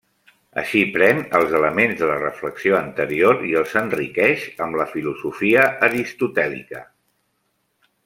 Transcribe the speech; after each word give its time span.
Així 0.59 0.79
pren 0.95 1.19
els 1.39 1.53
elements 1.59 1.93
de 1.99 2.09
la 2.13 2.15
reflexió 2.23 2.79
anterior 2.79 3.45
i 3.51 3.55
els 3.61 3.77
enriqueix 3.85 4.49
amb 4.67 4.83
la 4.83 4.91
filosofia 4.97 5.71
aristotèlica. 5.91 6.87